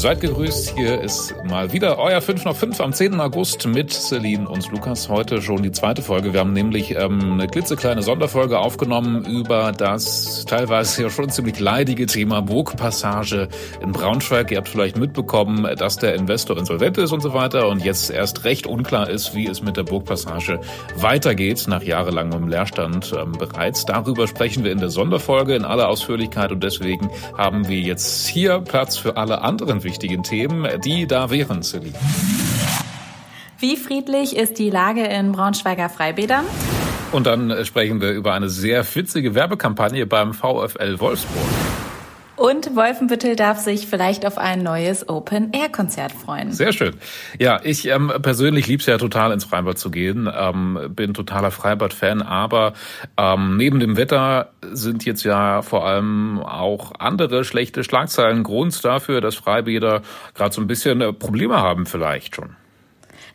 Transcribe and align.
Seid 0.00 0.22
gegrüßt, 0.22 0.78
hier 0.78 0.98
ist 1.02 1.34
mal 1.44 1.74
wieder 1.74 1.98
euer 1.98 2.22
5 2.22 2.46
nach 2.46 2.56
5 2.56 2.80
am 2.80 2.94
10. 2.94 3.20
August 3.20 3.66
mit 3.66 3.92
Celine 3.92 4.48
und 4.48 4.70
Lukas. 4.70 5.10
Heute 5.10 5.42
schon 5.42 5.62
die 5.62 5.72
zweite 5.72 6.00
Folge. 6.00 6.32
Wir 6.32 6.40
haben 6.40 6.54
nämlich 6.54 6.96
ähm, 6.96 7.34
eine 7.34 7.46
klitzekleine 7.48 8.00
Sonderfolge 8.00 8.60
aufgenommen 8.60 9.26
über 9.26 9.72
das 9.72 10.46
teilweise 10.46 11.02
ja 11.02 11.10
schon 11.10 11.28
ziemlich 11.28 11.60
leidige 11.60 12.06
Thema 12.06 12.40
Burgpassage 12.40 13.48
in 13.82 13.92
Braunschweig. 13.92 14.50
Ihr 14.50 14.56
habt 14.56 14.70
vielleicht 14.70 14.96
mitbekommen, 14.96 15.68
dass 15.76 15.98
der 15.98 16.14
Investor 16.14 16.56
insolvent 16.56 16.96
ist 16.96 17.12
und 17.12 17.20
so 17.20 17.34
weiter 17.34 17.68
und 17.68 17.84
jetzt 17.84 18.10
erst 18.10 18.44
recht 18.44 18.66
unklar 18.66 19.10
ist, 19.10 19.34
wie 19.34 19.48
es 19.48 19.60
mit 19.60 19.76
der 19.76 19.82
Burgpassage 19.82 20.60
weitergeht 20.96 21.66
nach 21.68 21.82
jahrelangem 21.82 22.48
Leerstand 22.48 23.12
ähm, 23.14 23.32
bereits. 23.32 23.84
Darüber 23.84 24.26
sprechen 24.26 24.64
wir 24.64 24.72
in 24.72 24.78
der 24.78 24.88
Sonderfolge 24.88 25.54
in 25.54 25.66
aller 25.66 25.90
Ausführlichkeit 25.90 26.52
und 26.52 26.64
deswegen 26.64 27.10
haben 27.36 27.68
wir 27.68 27.80
jetzt 27.80 28.26
hier 28.28 28.60
Platz 28.60 28.96
für 28.96 29.18
alle 29.18 29.42
anderen 29.42 29.84
wichtigen 29.90 30.22
Themen, 30.22 30.80
die 30.82 31.08
da 31.08 31.30
wären, 31.30 31.64
Celine. 31.64 31.98
Wie 33.58 33.76
friedlich 33.76 34.36
ist 34.36 34.58
die 34.58 34.70
Lage 34.70 35.02
in 35.02 35.32
Braunschweiger 35.32 35.88
Freibädern? 35.88 36.44
Und 37.10 37.26
dann 37.26 37.50
äh, 37.50 37.64
sprechen 37.64 38.00
wir 38.00 38.12
über 38.12 38.32
eine 38.34 38.48
sehr 38.48 38.84
witzige 38.94 39.34
Werbekampagne 39.34 40.06
beim 40.06 40.32
VfL 40.32 41.00
Wolfsburg. 41.00 41.59
Und 42.40 42.74
Wolfenbüttel 42.74 43.36
darf 43.36 43.58
sich 43.58 43.86
vielleicht 43.86 44.24
auf 44.24 44.38
ein 44.38 44.62
neues 44.62 45.06
Open-Air-Konzert 45.06 46.10
freuen. 46.10 46.52
Sehr 46.52 46.72
schön. 46.72 46.94
Ja, 47.38 47.60
ich 47.62 47.86
ähm, 47.86 48.10
persönlich 48.22 48.66
lieb's 48.66 48.86
ja 48.86 48.96
total 48.96 49.32
ins 49.32 49.44
Freibad 49.44 49.76
zu 49.76 49.90
gehen, 49.90 50.26
ähm, 50.34 50.78
bin 50.88 51.12
totaler 51.12 51.50
Freibad-Fan, 51.50 52.22
aber 52.22 52.72
ähm, 53.18 53.58
neben 53.58 53.78
dem 53.78 53.98
Wetter 53.98 54.52
sind 54.72 55.04
jetzt 55.04 55.22
ja 55.22 55.60
vor 55.60 55.86
allem 55.86 56.38
auch 56.38 56.92
andere 56.98 57.44
schlechte 57.44 57.84
Schlagzeilen 57.84 58.42
Grund 58.42 58.82
dafür, 58.82 59.20
dass 59.20 59.34
Freibäder 59.34 60.00
gerade 60.32 60.54
so 60.54 60.62
ein 60.62 60.66
bisschen 60.66 61.02
äh, 61.02 61.12
Probleme 61.12 61.60
haben 61.60 61.84
vielleicht 61.84 62.36
schon. 62.36 62.56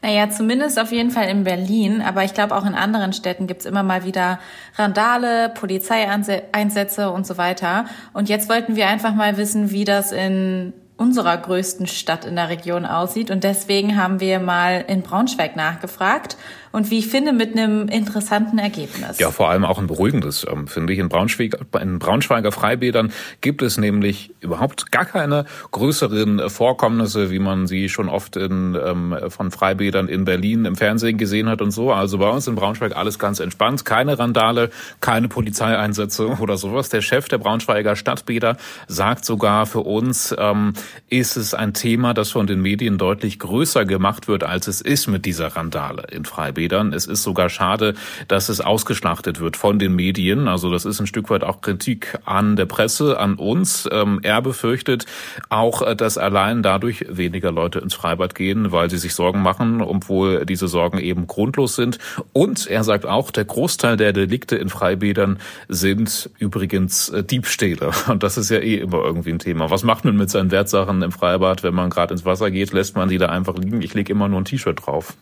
Naja, 0.06 0.30
zumindest 0.30 0.80
auf 0.80 0.92
jeden 0.92 1.10
Fall 1.10 1.30
in 1.30 1.46
Berlin, 1.46 2.00
aber 2.00 2.24
ich 2.24 2.36
glaube 2.36 2.56
auch 2.56 2.64
in 2.64 2.76
anderen 2.76 3.12
Städten 3.12 3.48
gibt's 3.48 3.66
immer 3.66 3.82
mal 3.82 4.04
wieder 4.06 4.38
Randale, 4.76 5.50
Polizeieinsätze 5.50 7.10
und 7.10 7.26
so 7.26 7.40
weiter. 7.40 7.86
Und 8.14 8.30
jetzt 8.30 8.48
wollten 8.48 8.76
wir 8.76 8.86
einfach 8.88 9.16
mal 9.16 9.38
wissen, 9.38 9.72
wie 9.72 9.84
das 9.84 10.12
in 10.12 10.74
unserer 10.96 11.36
größten 11.36 11.88
Stadt 11.88 12.24
in 12.24 12.36
der 12.36 12.50
Region 12.50 12.86
aussieht. 12.86 13.32
Und 13.32 13.44
deswegen 13.44 13.98
haben 13.98 14.20
wir 14.20 14.40
mal 14.40 14.86
in 14.88 15.02
Braunschweig 15.02 15.56
nachgefragt 15.56 16.38
und 16.76 16.92
wie 16.92 17.00
ich 17.00 17.08
finde, 17.08 17.32
mit 17.32 17.54
einem 17.54 17.88
interessanten 17.88 18.58
Ergebnis. 18.58 19.18
Ja, 19.18 19.32
vor 19.32 19.50
allem 19.50 19.64
auch 19.64 19.80
ein 19.80 19.88
beruhigendes, 19.88 20.46
ähm, 20.52 20.68
finde 20.68 20.92
ich. 20.92 21.00
In, 21.00 21.08
Braunschweig, 21.08 21.58
in 21.82 22.00
Braunschweiger 22.00 22.52
Freibädern 22.52 23.14
gibt 23.40 23.62
es 23.62 23.78
nämlich 23.78 24.34
überhaupt 24.42 24.92
gar 24.92 25.06
keine 25.06 25.46
größeren 25.72 26.50
Vorkommnisse, 26.50 27.32
wie 27.32 27.40
man 27.40 27.66
sie 27.66 27.88
schon 27.88 28.10
oft 28.10 28.36
in, 28.36 28.76
ähm, 28.76 29.16
von 29.30 29.52
Freibädern 29.52 30.10
in 30.10 30.26
Berlin 30.26 30.66
im 30.66 30.76
Fernsehen 30.76 31.18
gesehen 31.18 31.48
hat 31.48 31.62
und 31.62 31.72
so. 31.72 31.94
Also 31.94 32.18
bei 32.18 32.30
uns 32.30 32.46
in 32.46 32.56
Braunschweig 32.56 32.94
alles 32.94 33.20
ganz 33.20 33.40
entspannt. 33.40 33.86
Keine 33.86 34.20
Randale, 34.20 34.70
keine 35.00 35.30
Polizeieinsätze 35.30 36.28
oder 36.42 36.58
sowas. 36.58 36.90
Der 36.90 37.02
Chef 37.02 37.30
der 37.30 37.38
Braunschweiger 37.38 37.96
Stadtbäder 37.96 38.58
sagt 38.90 39.24
sogar 39.24 39.66
für 39.66 39.80
uns, 39.80 40.36
ähm, 40.38 40.74
ist 41.10 41.38
es 41.38 41.54
ein 41.54 41.74
Thema, 41.74 42.14
das 42.14 42.32
von 42.32 42.48
den 42.48 42.62
Medien 42.62 42.98
deutlich 42.98 43.40
größer 43.40 43.86
gemacht 43.86 44.28
wird, 44.28 44.44
als 44.44 44.68
es 44.68 44.82
ist 44.82 45.08
mit 45.08 45.24
dieser 45.24 45.56
Randale 45.56 46.08
in 46.12 46.26
Freibädern. 46.26 46.65
Rädern. 46.66 46.94
Es 46.94 47.06
ist 47.06 47.22
sogar 47.22 47.50
schade, 47.50 47.94
dass 48.28 48.50
es 48.50 48.60
ausgeschlachtet 48.60 49.40
wird 49.40 49.56
von 49.56 49.78
den 49.78 49.96
Medien. 49.96 50.48
Also 50.48 50.72
das 50.72 50.86
ist 50.86 51.00
ein 51.00 51.06
Stück 51.08 51.30
weit 51.30 51.44
auch 51.44 51.62
Kritik 51.62 52.18
an 52.26 52.56
der 52.56 52.66
Presse, 52.66 53.20
an 53.20 53.36
uns. 53.36 53.86
Er 53.86 54.42
befürchtet 54.42 55.06
auch, 55.50 55.96
dass 55.96 56.18
allein 56.18 56.64
dadurch 56.64 57.06
weniger 57.08 57.52
Leute 57.52 57.80
ins 57.80 57.94
Freibad 57.94 58.34
gehen, 58.34 58.72
weil 58.72 58.90
sie 58.90 58.98
sich 58.98 59.14
Sorgen 59.14 59.42
machen, 59.44 59.82
obwohl 59.82 60.46
diese 60.46 60.68
Sorgen 60.68 60.98
eben 60.98 61.28
grundlos 61.28 61.76
sind. 61.76 62.00
Und 62.34 62.66
er 62.68 62.84
sagt 62.84 63.06
auch, 63.06 63.30
der 63.30 63.46
Großteil 63.46 63.96
der 63.98 64.12
Delikte 64.12 64.56
in 64.56 64.70
Freibädern 64.70 65.38
sind 65.68 66.30
übrigens 66.40 67.10
äh, 67.10 67.24
Diebstähle. 67.24 67.92
Und 68.08 68.24
das 68.24 68.38
ist 68.38 68.50
ja 68.50 68.58
eh 68.58 68.78
immer 68.78 69.04
irgendwie 69.04 69.32
ein 69.32 69.40
Thema. 69.40 69.70
Was 69.70 69.84
macht 69.84 70.06
man 70.06 70.18
mit 70.18 70.30
seinen 70.30 70.50
Wertsachen 70.52 71.02
im 71.04 71.12
Freibad, 71.12 71.64
wenn 71.64 71.76
man 71.76 71.90
gerade 71.90 72.14
ins 72.14 72.26
Wasser 72.26 72.50
geht? 72.50 72.74
Lässt 72.74 72.96
man 72.96 73.10
die 73.10 73.18
da 73.18 73.28
einfach 73.28 73.56
liegen? 73.58 73.82
Ich 73.82 73.94
lege 73.94 74.12
immer 74.12 74.28
nur 74.28 74.42
ein 74.42 74.46
T-Shirt 74.46 74.86
drauf. 74.86 75.14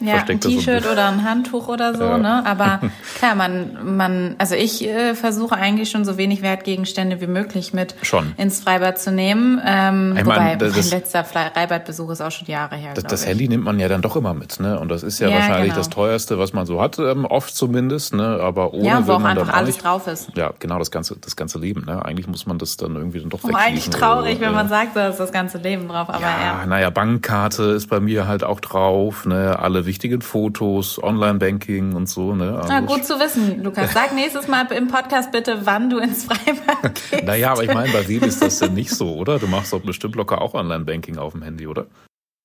Ja, 0.00 0.24
ein 0.24 0.40
T-Shirt 0.40 0.59
T-Shirt 0.60 0.90
oder 0.90 1.08
ein 1.08 1.24
Handtuch 1.24 1.68
oder 1.68 1.94
so, 1.94 2.04
ja. 2.04 2.18
ne? 2.18 2.46
Aber 2.46 2.80
klar, 3.18 3.34
man, 3.34 3.96
man, 3.96 4.34
also 4.38 4.54
ich 4.54 4.86
äh, 4.86 5.14
versuche 5.14 5.54
eigentlich 5.54 5.90
schon 5.90 6.04
so 6.04 6.16
wenig 6.16 6.42
Wertgegenstände 6.42 7.20
wie 7.20 7.26
möglich 7.26 7.72
mit 7.72 7.94
schon. 8.02 8.32
ins 8.36 8.60
Freibad 8.60 8.98
zu 8.98 9.12
nehmen. 9.12 9.60
Ähm, 9.64 10.14
ich 10.16 10.24
wobei, 10.24 10.56
mein, 10.56 10.58
mein 10.58 10.90
letzter 10.90 11.24
Freibadbesuch 11.24 12.10
ist 12.10 12.20
auch 12.20 12.30
schon 12.30 12.46
Jahre 12.46 12.76
her. 12.76 12.92
Das, 12.94 13.04
das 13.04 13.26
Handy 13.26 13.48
nimmt 13.48 13.64
man 13.64 13.78
ja 13.78 13.88
dann 13.88 14.02
doch 14.02 14.16
immer 14.16 14.34
mit, 14.34 14.60
ne? 14.60 14.78
Und 14.78 14.88
das 14.90 15.02
ist 15.02 15.18
ja, 15.18 15.28
ja 15.28 15.36
wahrscheinlich 15.36 15.70
genau. 15.70 15.78
das 15.78 15.90
teuerste, 15.90 16.38
was 16.38 16.52
man 16.52 16.66
so 16.66 16.80
hat, 16.80 16.98
ähm, 16.98 17.24
oft 17.24 17.54
zumindest, 17.54 18.14
ne? 18.14 18.40
Aber 18.40 18.74
ohne 18.74 18.84
ja, 18.86 19.06
wo 19.06 19.12
auch 19.12 19.24
einfach 19.24 19.52
alles 19.52 19.76
nicht, 19.76 19.84
drauf 19.84 20.06
ist. 20.06 20.30
Ja, 20.36 20.52
genau, 20.58 20.78
das 20.78 20.90
ganze, 20.90 21.16
das 21.16 21.36
ganze 21.36 21.58
Leben, 21.58 21.84
ne? 21.84 22.04
Eigentlich 22.04 22.26
muss 22.26 22.46
man 22.46 22.58
das 22.58 22.76
dann 22.76 22.96
irgendwie 22.96 23.20
dann 23.20 23.30
doch 23.30 23.40
oh, 23.42 23.50
Eigentlich 23.54 23.90
traurig, 23.90 24.36
so, 24.36 24.40
wenn 24.42 24.52
man 24.52 24.68
sagt, 24.68 24.96
da 24.96 25.08
ist 25.08 25.18
das 25.18 25.32
ganze 25.32 25.58
Leben 25.58 25.88
drauf, 25.88 26.08
aber 26.08 26.20
ja. 26.20 26.60
ja. 26.60 26.66
Naja, 26.66 26.90
Bankkarte 26.90 27.64
ist 27.64 27.88
bei 27.88 28.00
mir 28.00 28.26
halt 28.26 28.44
auch 28.44 28.60
drauf, 28.60 29.26
ne? 29.26 29.58
Alle 29.58 29.86
wichtigen 29.86 30.22
Fotos, 30.22 30.49
online 30.58 31.20
Online-Banking 31.20 31.94
und 31.94 32.08
so. 32.08 32.34
Ne? 32.34 32.56
Also 32.56 32.68
Na, 32.68 32.80
gut 32.80 33.04
zu 33.04 33.18
wissen, 33.18 33.62
Lukas. 33.62 33.92
Sag 33.92 34.14
nächstes 34.14 34.48
Mal 34.48 34.66
im 34.72 34.88
Podcast 34.88 35.32
bitte, 35.32 35.60
wann 35.64 35.90
du 35.90 35.98
ins 35.98 36.24
Freibad 36.24 36.94
gehst. 37.10 37.24
Naja, 37.24 37.52
aber 37.52 37.64
ich 37.64 37.72
meine, 37.72 37.92
bei 37.92 38.06
wem 38.08 38.22
ist 38.22 38.42
das 38.42 38.58
denn 38.58 38.74
nicht 38.74 38.90
so, 38.90 39.14
oder? 39.14 39.38
Du 39.38 39.46
machst 39.46 39.72
doch 39.72 39.80
bestimmt 39.80 40.16
locker 40.16 40.40
auch 40.40 40.54
Online-Banking 40.54 41.18
auf 41.18 41.32
dem 41.32 41.42
Handy, 41.42 41.66
oder? 41.66 41.86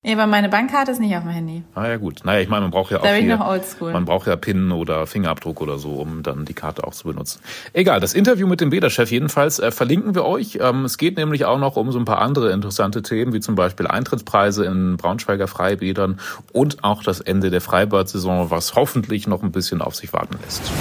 Ja, 0.07 0.13
aber 0.13 0.27
meine 0.27 0.49
Bankkarte 0.49 0.91
ist 0.91 0.99
nicht 0.99 1.16
auf 1.16 1.23
dem 1.23 1.31
Handy. 1.31 1.63
Ah 1.73 1.88
ja 1.88 1.97
gut. 1.97 2.21
Naja, 2.25 2.39
ich 2.39 2.47
meine, 2.47 2.61
man 2.61 2.69
braucht 2.69 2.91
ja 2.91 2.99
auch 2.99 3.01
da 3.01 3.11
bin 3.11 3.27
ich 3.27 3.35
noch 3.35 3.47
oldschool. 3.47 3.91
man 3.91 4.05
braucht 4.05 4.27
ja 4.27 4.35
PIN 4.35 4.71
oder 4.71 5.07
Fingerabdruck 5.07 5.61
oder 5.61 5.79
so, 5.79 5.95
um 5.95 6.21
dann 6.21 6.45
die 6.45 6.53
Karte 6.53 6.83
auch 6.83 6.93
zu 6.93 7.07
benutzen. 7.07 7.41
Egal, 7.73 8.01
das 8.01 8.13
Interview 8.13 8.45
mit 8.45 8.61
dem 8.61 8.69
Bäderchef 8.69 9.09
jedenfalls 9.09 9.57
äh, 9.57 9.71
verlinken 9.71 10.13
wir 10.13 10.23
euch. 10.23 10.59
Ähm, 10.61 10.85
es 10.85 10.99
geht 10.99 11.17
nämlich 11.17 11.45
auch 11.45 11.57
noch 11.57 11.75
um 11.75 11.91
so 11.91 11.97
ein 11.97 12.05
paar 12.05 12.21
andere 12.21 12.51
interessante 12.51 13.01
Themen, 13.01 13.33
wie 13.33 13.39
zum 13.39 13.55
Beispiel 13.55 13.88
Eintrittspreise 13.88 14.63
in 14.66 14.97
Braunschweiger 14.97 15.47
Freibädern 15.47 16.19
und 16.53 16.83
auch 16.83 17.01
das 17.01 17.19
Ende 17.19 17.49
der 17.49 17.61
Freibad-Saison, 17.61 18.51
was 18.51 18.75
hoffentlich 18.75 19.25
noch 19.25 19.41
ein 19.41 19.51
bisschen 19.51 19.81
auf 19.81 19.95
sich 19.95 20.13
warten 20.13 20.37
lässt. 20.43 20.72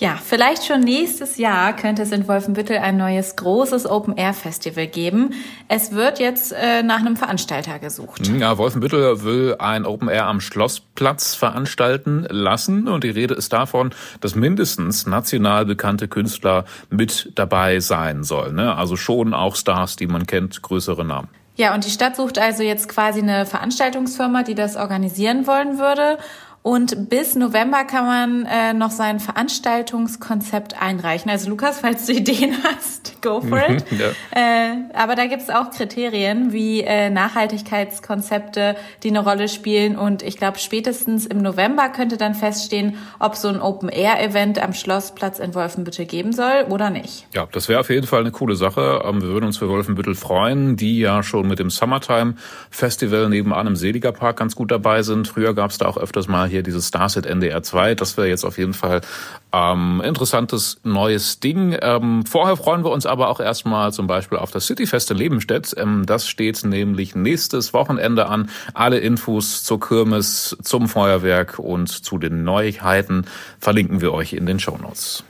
Ja, 0.00 0.16
vielleicht 0.16 0.64
schon 0.64 0.80
nächstes 0.80 1.36
Jahr 1.36 1.76
könnte 1.76 2.00
es 2.00 2.10
in 2.10 2.26
Wolfenbüttel 2.26 2.78
ein 2.78 2.96
neues 2.96 3.36
großes 3.36 3.84
Open-Air-Festival 3.84 4.86
geben. 4.86 5.34
Es 5.68 5.92
wird 5.92 6.18
jetzt 6.18 6.52
äh, 6.52 6.82
nach 6.82 7.00
einem 7.00 7.16
Veranstalter 7.16 7.78
gesucht. 7.78 8.26
Ja, 8.28 8.56
Wolfenbüttel 8.56 9.24
will 9.24 9.56
ein 9.58 9.84
Open-Air 9.84 10.24
am 10.24 10.40
Schlossplatz 10.40 11.34
veranstalten 11.34 12.26
lassen 12.30 12.88
und 12.88 13.04
die 13.04 13.10
Rede 13.10 13.34
ist 13.34 13.52
davon, 13.52 13.90
dass 14.22 14.34
mindestens 14.34 15.04
national 15.04 15.66
bekannte 15.66 16.08
Künstler 16.08 16.64
mit 16.88 17.32
dabei 17.34 17.80
sein 17.80 18.24
sollen. 18.24 18.54
Ne? 18.54 18.74
Also 18.74 18.96
schon 18.96 19.34
auch 19.34 19.54
Stars, 19.54 19.96
die 19.96 20.06
man 20.06 20.26
kennt, 20.26 20.62
größere 20.62 21.04
Namen. 21.04 21.28
Ja, 21.56 21.74
und 21.74 21.84
die 21.84 21.90
Stadt 21.90 22.16
sucht 22.16 22.38
also 22.38 22.62
jetzt 22.62 22.88
quasi 22.88 23.20
eine 23.20 23.44
Veranstaltungsfirma, 23.44 24.44
die 24.44 24.54
das 24.54 24.76
organisieren 24.76 25.46
wollen 25.46 25.78
würde. 25.78 26.16
Und 26.62 27.08
bis 27.08 27.36
November 27.36 27.84
kann 27.84 28.04
man 28.04 28.44
äh, 28.44 28.74
noch 28.74 28.90
sein 28.90 29.18
Veranstaltungskonzept 29.18 30.80
einreichen. 30.80 31.30
Also 31.30 31.48
Lukas, 31.48 31.80
falls 31.80 32.04
du 32.04 32.12
Ideen 32.12 32.54
hast, 32.64 33.22
go 33.22 33.40
for 33.40 33.58
it. 33.66 33.82
ja. 33.90 34.08
äh, 34.38 34.76
aber 34.92 35.14
da 35.14 35.24
gibt 35.24 35.40
es 35.40 35.48
auch 35.48 35.70
Kriterien 35.70 36.52
wie 36.52 36.82
äh, 36.82 37.08
Nachhaltigkeitskonzepte, 37.08 38.76
die 39.02 39.08
eine 39.08 39.24
Rolle 39.24 39.48
spielen. 39.48 39.96
Und 39.96 40.22
ich 40.22 40.36
glaube, 40.36 40.58
spätestens 40.58 41.24
im 41.24 41.40
November 41.40 41.88
könnte 41.88 42.18
dann 42.18 42.34
feststehen, 42.34 42.98
ob 43.18 43.36
so 43.36 43.48
ein 43.48 43.58
Open-Air-Event 43.58 44.62
am 44.62 44.74
Schlossplatz 44.74 45.38
in 45.38 45.54
Wolfenbüttel 45.54 46.04
geben 46.04 46.32
soll 46.32 46.66
oder 46.68 46.90
nicht. 46.90 47.26
Ja, 47.32 47.48
das 47.50 47.70
wäre 47.70 47.80
auf 47.80 47.88
jeden 47.88 48.06
Fall 48.06 48.20
eine 48.20 48.32
coole 48.32 48.54
Sache. 48.54 49.02
Ähm, 49.06 49.22
wir 49.22 49.28
würden 49.28 49.46
uns 49.46 49.56
für 49.56 49.68
Wolfenbüttel 49.70 50.14
freuen, 50.14 50.76
die 50.76 50.98
ja 50.98 51.22
schon 51.22 51.48
mit 51.48 51.58
dem 51.58 51.70
Summertime 51.70 52.34
Festival 52.68 53.30
nebenan 53.30 53.66
im 53.66 53.76
Seliger 53.76 54.12
Park 54.12 54.36
ganz 54.36 54.54
gut 54.54 54.70
dabei 54.70 55.02
sind. 55.02 55.26
Früher 55.26 55.54
gab 55.54 55.70
es 55.70 55.78
da 55.78 55.86
auch 55.86 55.96
öfters 55.96 56.28
mal 56.28 56.49
hier 56.50 56.62
dieses 56.62 56.88
Starset 56.88 57.24
NDR 57.24 57.62
2. 57.62 57.94
Das 57.94 58.16
wäre 58.16 58.28
jetzt 58.28 58.44
auf 58.44 58.58
jeden 58.58 58.74
Fall 58.74 59.00
ähm, 59.52 60.02
interessantes 60.04 60.80
neues 60.84 61.40
Ding. 61.40 61.76
Ähm, 61.80 62.26
vorher 62.26 62.56
freuen 62.56 62.84
wir 62.84 62.90
uns 62.90 63.06
aber 63.06 63.28
auch 63.28 63.40
erstmal 63.40 63.92
zum 63.92 64.06
Beispiel 64.06 64.38
auf 64.38 64.50
das 64.50 64.66
Cityfest 64.66 65.10
in 65.10 65.16
Lebenstedt. 65.16 65.74
Ähm, 65.76 66.04
das 66.06 66.28
steht 66.28 66.62
nämlich 66.64 67.14
nächstes 67.14 67.72
Wochenende 67.72 68.26
an. 68.26 68.50
Alle 68.74 68.98
Infos 68.98 69.64
zur 69.64 69.80
Kirmes, 69.80 70.56
zum 70.62 70.88
Feuerwerk 70.88 71.58
und 71.58 71.88
zu 71.88 72.18
den 72.18 72.44
Neuigkeiten 72.44 73.24
verlinken 73.58 74.00
wir 74.00 74.12
euch 74.12 74.32
in 74.32 74.46
den 74.46 74.60
Show 74.60 74.76
Notes. 74.76 75.24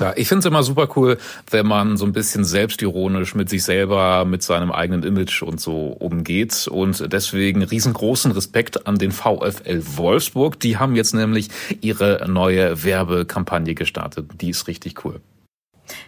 Ja, 0.00 0.12
ich 0.16 0.26
finde 0.28 0.40
es 0.40 0.46
immer 0.46 0.62
super 0.62 0.88
cool, 0.96 1.18
wenn 1.50 1.66
man 1.66 1.96
so 1.96 2.04
ein 2.04 2.12
bisschen 2.12 2.44
selbstironisch 2.44 3.34
mit 3.34 3.48
sich 3.48 3.62
selber, 3.62 4.24
mit 4.24 4.42
seinem 4.42 4.72
eigenen 4.72 5.04
Image 5.04 5.42
und 5.42 5.60
so 5.60 5.88
umgeht. 5.88 6.66
Und 6.68 7.12
deswegen 7.12 7.62
riesengroßen 7.62 8.32
Respekt 8.32 8.86
an 8.86 8.98
den 8.98 9.12
VfL 9.12 9.82
Wolfsburg. 9.96 10.58
Die 10.58 10.78
haben 10.78 10.96
jetzt 10.96 11.14
nämlich 11.14 11.48
ihre 11.80 12.26
neue 12.28 12.82
Werbekampagne 12.82 13.74
gestartet. 13.74 14.26
Die 14.40 14.50
ist 14.50 14.66
richtig 14.66 15.04
cool. 15.04 15.20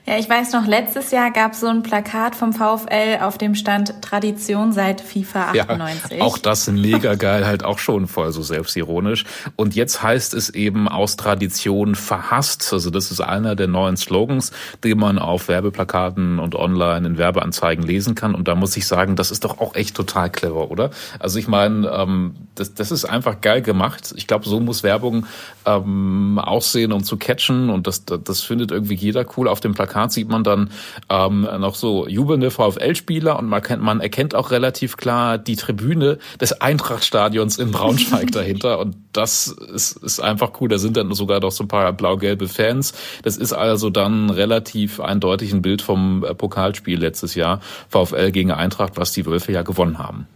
Ja, 0.07 0.19
ich 0.19 0.29
weiß 0.29 0.53
noch, 0.53 0.67
letztes 0.67 1.11
Jahr 1.11 1.33
gab 1.33 1.53
es 1.53 1.61
so 1.61 1.67
ein 1.67 1.83
Plakat 1.83 2.37
vom 2.37 2.53
VfL 2.53 3.19
auf 3.23 3.39
dem 3.39 3.57
Stand 3.57 4.03
Tradition 4.03 4.73
seit 4.73 5.01
FIFA 5.01 5.51
98. 5.51 6.19
Ja, 6.19 6.25
auch 6.25 6.39
das 6.39 6.69
mega 6.69 7.17
geil, 7.17 7.45
halt 7.45 7.65
auch 7.65 7.81
schon 7.81 8.07
voll 8.07 8.31
so 8.31 8.43
selbstironisch. 8.43 9.25
Und 9.57 9.75
jetzt 9.75 10.03
heißt 10.03 10.33
es 10.35 10.51
eben 10.51 10.87
aus 10.89 11.17
Tradition 11.17 11.97
verhasst. 11.97 12.73
Also 12.73 12.91
das 12.91 13.11
ist 13.11 13.21
einer 13.21 13.57
der 13.57 13.67
neuen 13.67 13.97
Slogans, 13.97 14.53
den 14.85 14.99
man 14.99 15.19
auf 15.19 15.49
Werbeplakaten 15.49 16.39
und 16.39 16.55
online 16.55 17.07
in 17.07 17.19
Werbeanzeigen 17.19 17.85
lesen 17.85 18.15
kann. 18.15 18.37
Und 18.37 18.47
da 18.47 18.55
muss 18.55 18.77
ich 18.77 18.87
sagen, 18.87 19.17
das 19.17 19.33
ist 19.33 19.45
doch 19.45 19.59
auch 19.59 19.75
echt 19.75 19.97
total 19.97 20.31
clever, 20.31 20.71
oder? 20.71 20.91
Also 21.19 21.41
ich 21.41 21.49
meine, 21.49 21.89
ähm, 21.89 22.35
das, 22.57 22.75
das 22.75 22.91
ist 22.91 23.05
einfach 23.07 23.41
geil 23.41 23.63
gemacht. 23.63 24.13
Ich 24.17 24.27
glaube, 24.27 24.49
so 24.49 24.61
muss 24.61 24.83
Werbung 24.83 25.27
ähm, 25.65 26.39
aussehen, 26.39 26.93
um 26.93 27.03
zu 27.03 27.17
catchen. 27.17 27.71
Und 27.71 27.87
das, 27.87 28.05
das 28.05 28.43
findet 28.43 28.71
irgendwie 28.71 28.95
jeder 28.95 29.25
cool 29.37 29.49
auf 29.49 29.61
dem 29.61 29.75
Plakat 29.75 29.87
Plakat 29.87 30.13
sieht 30.13 30.29
man 30.29 30.45
dann 30.45 30.71
ähm, 31.09 31.49
noch 31.59 31.75
so 31.75 32.07
jubelnde 32.07 32.51
VfL-Spieler 32.51 33.39
und 33.39 33.49
man, 33.49 33.63
kennt, 33.63 33.83
man 33.83 34.01
erkennt 34.01 34.35
auch 34.35 34.51
relativ 34.51 34.97
klar 34.97 35.39
die 35.39 35.57
Tribüne 35.57 36.19
des 36.41 36.61
Eintrachtstadions 36.61 37.59
in 37.59 37.71
Braunschweig 37.71 38.31
dahinter 38.33 38.79
und 38.79 38.97
das 39.13 39.47
ist, 39.47 39.97
ist 39.97 40.21
einfach 40.21 40.61
cool. 40.61 40.69
Da 40.69 40.79
sind 40.79 40.97
dann 40.97 41.13
sogar 41.15 41.41
noch 41.41 41.53
so 41.53 41.65
ein 41.65 41.69
paar 41.69 41.93
blau-gelbe 41.93 42.49
Fans. 42.49 42.93
Das 43.23 43.37
ist 43.37 43.53
also 43.53 43.89
dann 43.91 44.31
relativ 44.31 45.01
eindeutig 45.01 45.53
ein 45.53 45.63
Bild 45.63 45.83
vom 45.83 46.25
äh, 46.25 46.35
Pokalspiel 46.35 46.99
letztes 46.99 47.35
Jahr 47.35 47.61
VfL 47.89 48.31
gegen 48.33 48.51
Eintracht, 48.51 48.97
was 48.97 49.13
die 49.13 49.25
Wölfe 49.25 49.53
ja 49.53 49.63
gewonnen 49.63 49.99
haben. 49.99 50.27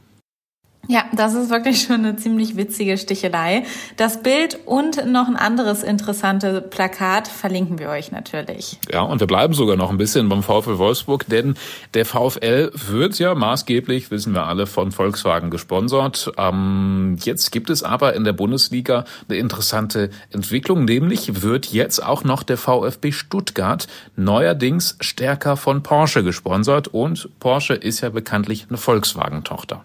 Ja, 0.90 1.04
das 1.12 1.34
ist 1.34 1.50
wirklich 1.50 1.82
schon 1.82 2.04
eine 2.04 2.16
ziemlich 2.16 2.56
witzige 2.56 2.98
Stichelei. 2.98 3.62
Das 3.96 4.24
Bild 4.24 4.58
und 4.66 5.06
noch 5.06 5.28
ein 5.28 5.36
anderes 5.36 5.84
interessantes 5.84 6.64
Plakat 6.68 7.28
verlinken 7.28 7.78
wir 7.78 7.90
euch 7.90 8.10
natürlich. 8.10 8.76
Ja, 8.90 9.02
und 9.02 9.20
wir 9.20 9.28
bleiben 9.28 9.54
sogar 9.54 9.76
noch 9.76 9.90
ein 9.90 9.98
bisschen 9.98 10.28
beim 10.28 10.42
VfL 10.42 10.78
Wolfsburg, 10.78 11.26
denn 11.28 11.54
der 11.94 12.04
VfL 12.04 12.72
wird 12.74 13.20
ja 13.20 13.36
maßgeblich, 13.36 14.10
wissen 14.10 14.34
wir 14.34 14.48
alle, 14.48 14.66
von 14.66 14.90
Volkswagen 14.90 15.50
gesponsert. 15.50 16.32
Ähm, 16.36 17.16
jetzt 17.20 17.52
gibt 17.52 17.70
es 17.70 17.84
aber 17.84 18.14
in 18.14 18.24
der 18.24 18.32
Bundesliga 18.32 19.04
eine 19.28 19.38
interessante 19.38 20.10
Entwicklung, 20.32 20.86
nämlich 20.86 21.40
wird 21.40 21.66
jetzt 21.66 22.04
auch 22.04 22.24
noch 22.24 22.42
der 22.42 22.56
VfB 22.56 23.12
Stuttgart 23.12 23.86
neuerdings 24.16 24.96
stärker 24.98 25.56
von 25.56 25.84
Porsche 25.84 26.24
gesponsert 26.24 26.88
und 26.88 27.28
Porsche 27.38 27.74
ist 27.74 28.00
ja 28.00 28.08
bekanntlich 28.08 28.66
eine 28.68 28.76
Volkswagen-Tochter. 28.76 29.84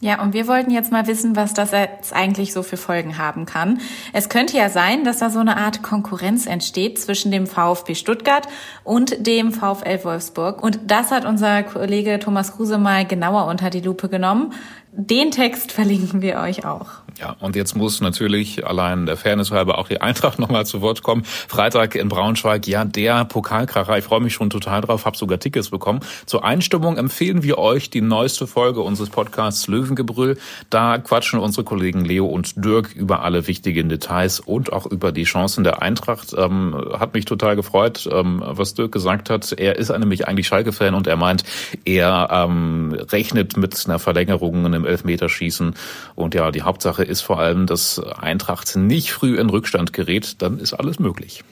Ja, 0.00 0.22
und 0.22 0.34
wir 0.34 0.46
wollten 0.46 0.70
jetzt 0.70 0.92
mal 0.92 1.06
wissen, 1.06 1.36
was 1.36 1.54
das 1.54 1.70
jetzt 1.70 2.12
eigentlich 2.12 2.52
so 2.52 2.62
für 2.62 2.76
Folgen 2.76 3.16
haben 3.16 3.46
kann. 3.46 3.80
Es 4.12 4.28
könnte 4.28 4.56
ja 4.56 4.68
sein, 4.68 5.04
dass 5.04 5.18
da 5.18 5.30
so 5.30 5.38
eine 5.38 5.56
Art 5.56 5.82
Konkurrenz 5.82 6.46
entsteht 6.46 6.98
zwischen 6.98 7.30
dem 7.32 7.46
VfB 7.46 7.94
Stuttgart 7.94 8.46
und 8.84 9.26
dem 9.26 9.52
VfL 9.52 10.04
Wolfsburg. 10.04 10.62
Und 10.62 10.80
das 10.86 11.12
hat 11.12 11.24
unser 11.24 11.62
Kollege 11.62 12.18
Thomas 12.18 12.54
Kruse 12.56 12.76
mal 12.76 13.06
genauer 13.06 13.46
unter 13.46 13.70
die 13.70 13.80
Lupe 13.80 14.10
genommen. 14.10 14.52
Den 14.92 15.30
Text 15.30 15.72
verlinken 15.72 16.20
wir 16.20 16.40
euch 16.40 16.66
auch. 16.66 17.05
Ja, 17.18 17.34
und 17.40 17.56
jetzt 17.56 17.74
muss 17.74 18.02
natürlich 18.02 18.66
allein 18.66 19.06
der 19.06 19.16
Fairness 19.16 19.50
halber 19.50 19.78
auch 19.78 19.88
die 19.88 20.02
Eintracht 20.02 20.38
nochmal 20.38 20.66
zu 20.66 20.82
Wort 20.82 21.02
kommen. 21.02 21.24
Freitag 21.24 21.94
in 21.94 22.08
Braunschweig, 22.08 22.66
ja, 22.66 22.84
der 22.84 23.24
Pokalkracher. 23.24 23.96
Ich 23.96 24.04
freue 24.04 24.20
mich 24.20 24.34
schon 24.34 24.50
total 24.50 24.82
drauf, 24.82 25.06
habe 25.06 25.16
sogar 25.16 25.38
Tickets 25.38 25.70
bekommen. 25.70 26.00
Zur 26.26 26.44
Einstimmung 26.44 26.98
empfehlen 26.98 27.42
wir 27.42 27.56
euch 27.56 27.88
die 27.88 28.02
neueste 28.02 28.46
Folge 28.46 28.82
unseres 28.82 29.08
Podcasts 29.08 29.66
Löwengebrüll. 29.66 30.36
Da 30.68 30.98
quatschen 30.98 31.38
unsere 31.38 31.64
Kollegen 31.64 32.04
Leo 32.04 32.26
und 32.26 32.62
Dirk 32.62 32.94
über 32.94 33.22
alle 33.22 33.46
wichtigen 33.46 33.88
Details 33.88 34.40
und 34.40 34.72
auch 34.72 34.84
über 34.84 35.10
die 35.10 35.24
Chancen 35.24 35.64
der 35.64 35.80
Eintracht. 35.80 36.34
Ähm, 36.36 36.76
hat 36.98 37.14
mich 37.14 37.24
total 37.24 37.56
gefreut, 37.56 38.06
ähm, 38.12 38.42
was 38.44 38.74
Dirk 38.74 38.92
gesagt 38.92 39.30
hat. 39.30 39.52
Er 39.52 39.76
ist 39.76 39.88
nämlich 39.88 40.28
eigentlich 40.28 40.48
Schalke-Fan 40.48 40.94
und 40.94 41.06
er 41.06 41.16
meint, 41.16 41.44
er 41.86 42.28
ähm, 42.30 42.94
rechnet 43.10 43.56
mit 43.56 43.86
einer 43.86 43.98
Verlängerung 43.98 44.66
in 44.66 44.74
einem 44.74 44.84
Elfmeterschießen. 44.84 45.74
Und 46.14 46.34
ja, 46.34 46.50
die 46.50 46.62
Hauptsache 46.62 47.05
ist 47.06 47.22
vor 47.22 47.38
allem, 47.38 47.66
dass 47.66 47.98
Eintracht 47.98 48.76
nicht 48.76 49.12
früh 49.12 49.38
in 49.38 49.50
Rückstand 49.50 49.92
gerät, 49.92 50.42
dann 50.42 50.58
ist 50.58 50.74
alles 50.74 50.98
möglich. 50.98 51.44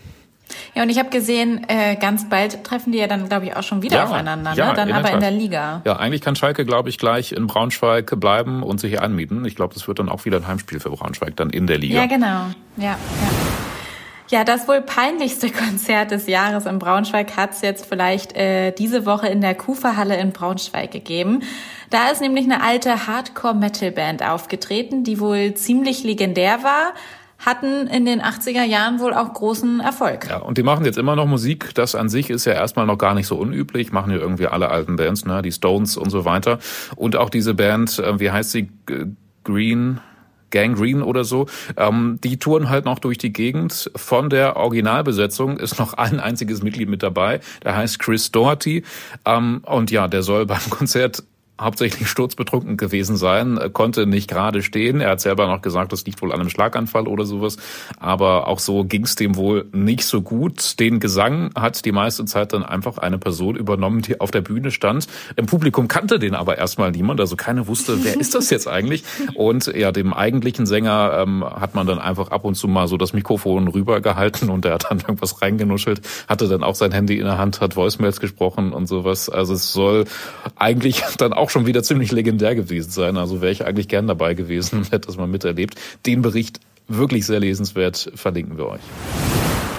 Ja, 0.74 0.82
und 0.82 0.90
ich 0.90 0.98
habe 0.98 1.08
gesehen, 1.08 1.64
äh, 1.68 1.96
ganz 1.96 2.28
bald 2.28 2.64
treffen 2.64 2.92
die 2.92 2.98
ja 2.98 3.06
dann, 3.06 3.28
glaube 3.28 3.46
ich, 3.46 3.56
auch 3.56 3.62
schon 3.62 3.82
wieder 3.82 3.96
ja, 3.96 4.04
aufeinander, 4.04 4.50
ne? 4.50 4.56
ja, 4.56 4.74
dann 4.74 4.92
aber 4.92 5.12
in 5.12 5.20
der 5.20 5.30
Liga. 5.30 5.82
Ja, 5.84 5.96
eigentlich 5.96 6.20
kann 6.20 6.36
Schalke, 6.36 6.64
glaube 6.64 6.88
ich, 6.88 6.98
gleich 6.98 7.32
in 7.32 7.46
Braunschweig 7.46 8.18
bleiben 8.20 8.62
und 8.62 8.78
sich 8.78 9.00
anmieten. 9.00 9.44
Ich 9.44 9.56
glaube, 9.56 9.74
das 9.74 9.88
wird 9.88 9.98
dann 9.98 10.08
auch 10.08 10.24
wieder 10.24 10.36
ein 10.38 10.46
Heimspiel 10.46 10.80
für 10.80 10.90
Braunschweig 10.90 11.36
dann 11.36 11.50
in 11.50 11.66
der 11.66 11.78
Liga. 11.78 12.00
Ja, 12.00 12.06
genau. 12.06 12.26
Ja, 12.76 12.84
ja. 12.84 13.43
Ja, 14.34 14.42
das 14.42 14.66
wohl 14.66 14.80
peinlichste 14.80 15.48
Konzert 15.52 16.10
des 16.10 16.26
Jahres 16.26 16.66
in 16.66 16.80
Braunschweig 16.80 17.36
hat 17.36 17.52
es 17.52 17.60
jetzt 17.60 17.86
vielleicht 17.86 18.34
äh, 18.36 18.72
diese 18.72 19.06
Woche 19.06 19.28
in 19.28 19.40
der 19.40 19.54
Kufa-Halle 19.54 20.16
in 20.16 20.32
Braunschweig 20.32 20.90
gegeben. 20.90 21.44
Da 21.90 22.08
ist 22.08 22.20
nämlich 22.20 22.44
eine 22.44 22.60
alte 22.60 23.06
Hardcore-Metal-Band 23.06 24.24
aufgetreten, 24.24 25.04
die 25.04 25.20
wohl 25.20 25.54
ziemlich 25.54 26.02
legendär 26.02 26.64
war 26.64 26.94
hatten 27.38 27.86
in 27.88 28.06
den 28.06 28.22
80er 28.22 28.64
Jahren 28.64 28.98
wohl 29.00 29.12
auch 29.12 29.32
großen 29.32 29.78
Erfolg. 29.80 30.28
Ja, 30.28 30.38
und 30.38 30.56
die 30.58 30.62
machen 30.62 30.84
jetzt 30.84 30.98
immer 30.98 31.14
noch 31.14 31.26
Musik. 31.26 31.74
Das 31.74 31.94
an 31.94 32.08
sich 32.08 32.30
ist 32.30 32.44
ja 32.44 32.54
erstmal 32.54 32.86
noch 32.86 32.96
gar 32.96 33.14
nicht 33.14 33.26
so 33.26 33.36
unüblich. 33.36 33.92
Machen 33.92 34.10
ja 34.10 34.18
irgendwie 34.18 34.46
alle 34.46 34.70
alten 34.70 34.96
Bands, 34.96 35.26
ne? 35.26 35.42
die 35.42 35.52
Stones 35.52 35.96
und 35.96 36.10
so 36.10 36.24
weiter. 36.24 36.58
Und 36.96 37.14
auch 37.16 37.30
diese 37.30 37.54
Band, 37.54 38.00
äh, 38.00 38.18
wie 38.18 38.32
heißt 38.32 38.50
sie? 38.50 38.68
Green, 39.44 40.00
Gangrene 40.54 41.04
oder 41.04 41.24
so, 41.24 41.46
ähm, 41.76 42.18
die 42.22 42.38
touren 42.38 42.70
halt 42.70 42.84
noch 42.84 43.00
durch 43.00 43.18
die 43.18 43.32
Gegend. 43.32 43.90
Von 43.96 44.30
der 44.30 44.56
Originalbesetzung 44.56 45.58
ist 45.58 45.78
noch 45.78 45.94
ein 45.94 46.20
einziges 46.20 46.62
Mitglied 46.62 46.88
mit 46.88 47.02
dabei, 47.02 47.40
der 47.62 47.76
heißt 47.76 47.98
Chris 47.98 48.30
Doherty. 48.30 48.84
Ähm, 49.26 49.60
und 49.66 49.90
ja, 49.90 50.08
der 50.08 50.22
soll 50.22 50.46
beim 50.46 50.62
Konzert 50.70 51.24
hauptsächlich 51.60 52.08
sturzbetrunken 52.08 52.76
gewesen 52.76 53.16
sein, 53.16 53.58
konnte 53.72 54.06
nicht 54.06 54.28
gerade 54.28 54.62
stehen. 54.62 55.00
Er 55.00 55.10
hat 55.10 55.20
selber 55.20 55.46
noch 55.46 55.62
gesagt, 55.62 55.92
das 55.92 56.04
liegt 56.04 56.20
wohl 56.20 56.32
an 56.32 56.40
einem 56.40 56.50
Schlaganfall 56.50 57.06
oder 57.06 57.24
sowas. 57.24 57.56
Aber 57.98 58.48
auch 58.48 58.58
so 58.58 58.84
ging 58.84 59.04
es 59.04 59.14
dem 59.14 59.36
wohl 59.36 59.66
nicht 59.72 60.04
so 60.04 60.20
gut. 60.20 60.80
Den 60.80 60.98
Gesang 60.98 61.50
hat 61.54 61.84
die 61.84 61.92
meiste 61.92 62.24
Zeit 62.24 62.52
dann 62.52 62.64
einfach 62.64 62.98
eine 62.98 63.18
Person 63.18 63.54
übernommen, 63.54 64.02
die 64.02 64.20
auf 64.20 64.32
der 64.32 64.40
Bühne 64.40 64.72
stand. 64.72 65.06
Im 65.36 65.46
Publikum 65.46 65.86
kannte 65.86 66.18
den 66.18 66.34
aber 66.34 66.58
erstmal 66.58 66.90
niemand, 66.90 67.20
also 67.20 67.36
keiner 67.36 67.68
wusste, 67.68 68.02
wer 68.04 68.18
ist 68.18 68.34
das 68.34 68.50
jetzt 68.50 68.66
eigentlich. 68.66 69.04
Und 69.34 69.66
ja, 69.66 69.92
dem 69.92 70.12
eigentlichen 70.12 70.66
Sänger 70.66 71.18
ähm, 71.22 71.44
hat 71.44 71.74
man 71.74 71.86
dann 71.86 72.00
einfach 72.00 72.32
ab 72.32 72.44
und 72.44 72.56
zu 72.56 72.66
mal 72.66 72.88
so 72.88 72.96
das 72.96 73.12
Mikrofon 73.12 73.68
rübergehalten 73.68 74.50
und 74.50 74.64
der 74.64 74.74
hat 74.74 74.86
dann 74.90 74.98
irgendwas 74.98 75.40
reingenuschelt, 75.40 76.00
hatte 76.28 76.48
dann 76.48 76.64
auch 76.64 76.74
sein 76.74 76.92
Handy 76.92 77.18
in 77.18 77.24
der 77.24 77.38
Hand, 77.38 77.60
hat 77.60 77.76
Voicemails 77.76 78.20
gesprochen 78.20 78.72
und 78.72 78.86
sowas. 78.86 79.28
Also 79.28 79.54
es 79.54 79.72
soll 79.72 80.04
eigentlich 80.56 81.02
dann 81.18 81.32
auch 81.32 81.43
auch 81.44 81.50
schon 81.50 81.66
wieder 81.66 81.82
ziemlich 81.82 82.10
legendär 82.10 82.54
gewesen 82.54 82.90
sein. 82.90 83.18
Also 83.18 83.42
wäre 83.42 83.52
ich 83.52 83.66
eigentlich 83.66 83.88
gern 83.88 84.06
dabei 84.06 84.32
gewesen 84.32 84.78
und 84.78 84.84
hätte 84.92 85.06
das 85.08 85.18
mal 85.18 85.26
miterlebt. 85.26 85.74
Den 86.06 86.22
Bericht 86.22 86.60
wirklich 86.88 87.26
sehr 87.26 87.38
lesenswert 87.38 88.10
verlinken 88.14 88.56
wir 88.56 88.66
euch. 88.66 88.80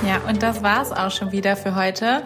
Ja, 0.08 0.22
und 0.30 0.44
das 0.44 0.62
war's 0.62 0.92
auch 0.92 1.10
schon 1.10 1.32
wieder 1.32 1.56
für 1.56 1.76
heute. 1.76 2.22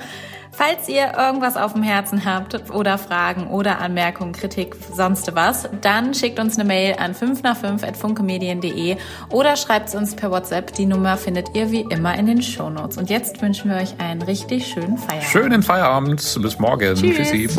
Falls 0.51 0.89
ihr 0.89 1.13
irgendwas 1.17 1.55
auf 1.55 1.71
dem 1.73 1.83
Herzen 1.83 2.25
habt 2.25 2.71
oder 2.71 2.97
Fragen 2.97 3.47
oder 3.47 3.79
Anmerkungen, 3.79 4.33
Kritik, 4.33 4.75
sonst 4.93 5.33
was, 5.33 5.69
dann 5.79 6.13
schickt 6.13 6.37
uns 6.37 6.57
eine 6.57 6.67
Mail 6.67 6.95
an 6.99 7.13
5 7.13 7.43
nach 7.43 7.55
5 7.55 7.83
at 7.83 7.95
funkemedien.de 7.95 8.97
oder 9.29 9.55
schreibt 9.55 9.93
uns 9.95 10.15
per 10.15 10.31
WhatsApp. 10.31 10.73
Die 10.73 10.85
Nummer 10.85 11.15
findet 11.15 11.55
ihr 11.55 11.71
wie 11.71 11.85
immer 11.89 12.17
in 12.17 12.25
den 12.25 12.41
Shownotes. 12.41 12.97
Und 12.97 13.09
jetzt 13.09 13.41
wünschen 13.41 13.71
wir 13.71 13.77
euch 13.77 13.99
einen 13.99 14.21
richtig 14.21 14.67
schönen 14.67 14.97
Feierabend. 14.97 15.31
Schönen 15.31 15.63
Feierabend. 15.63 16.39
Bis 16.41 16.59
morgen. 16.59 16.95
Tschüss. 16.95 17.15
Tschüssi. 17.15 17.49